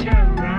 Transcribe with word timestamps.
September. 0.00 0.49